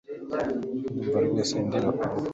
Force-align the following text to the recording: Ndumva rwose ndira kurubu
Ndumva 0.95 1.17
rwose 1.25 1.53
ndira 1.65 1.89
kurubu 1.97 2.29